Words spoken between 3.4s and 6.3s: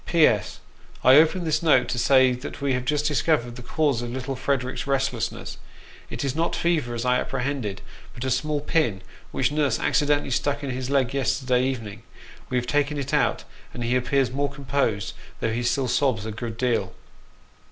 the cause of little Frederick's restlessness. It